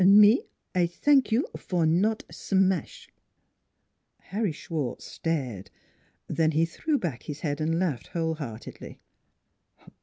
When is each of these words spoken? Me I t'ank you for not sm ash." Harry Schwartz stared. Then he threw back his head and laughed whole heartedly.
Me 0.03 0.47
I 0.73 0.87
t'ank 0.87 1.31
you 1.31 1.45
for 1.55 1.85
not 1.85 2.23
sm 2.31 2.71
ash." 2.71 3.07
Harry 4.17 4.51
Schwartz 4.51 5.05
stared. 5.05 5.69
Then 6.25 6.49
he 6.53 6.65
threw 6.65 6.97
back 6.97 7.21
his 7.21 7.41
head 7.41 7.61
and 7.61 7.77
laughed 7.77 8.07
whole 8.07 8.33
heartedly. 8.33 8.99